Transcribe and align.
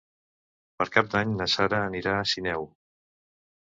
Per 0.79 0.87
Cap 0.95 1.13
d'Any 1.13 1.37
na 1.43 1.49
Sara 1.59 1.85
anirà 1.93 2.19
a 2.25 2.29
Sineu. 2.35 2.71